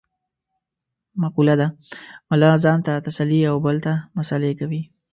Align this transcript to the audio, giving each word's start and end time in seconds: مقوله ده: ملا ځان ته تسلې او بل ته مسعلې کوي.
مقوله 1.21 1.55
ده: 1.61 1.67
ملا 2.29 2.51
ځان 2.63 2.79
ته 2.85 2.93
تسلې 3.07 3.41
او 3.51 3.57
بل 3.65 3.77
ته 3.85 3.93
مسعلې 4.17 4.51
کوي. 4.59 4.81